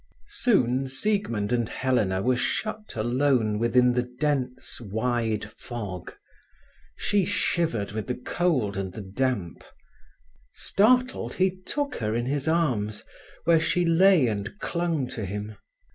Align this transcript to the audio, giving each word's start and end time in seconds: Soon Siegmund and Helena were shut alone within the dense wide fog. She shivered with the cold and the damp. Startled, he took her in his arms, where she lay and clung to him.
Soon 0.29 0.87
Siegmund 0.87 1.53
and 1.53 1.69
Helena 1.69 2.23
were 2.23 2.35
shut 2.35 2.93
alone 2.95 3.59
within 3.59 3.93
the 3.93 4.01
dense 4.01 4.81
wide 4.83 5.51
fog. 5.51 6.15
She 6.95 7.23
shivered 7.23 7.91
with 7.91 8.07
the 8.07 8.15
cold 8.15 8.77
and 8.77 8.93
the 8.93 9.03
damp. 9.03 9.63
Startled, 10.53 11.35
he 11.35 11.51
took 11.55 11.97
her 11.97 12.15
in 12.15 12.25
his 12.25 12.47
arms, 12.47 13.03
where 13.43 13.59
she 13.59 13.85
lay 13.85 14.25
and 14.25 14.57
clung 14.57 15.05
to 15.09 15.23
him. 15.23 15.55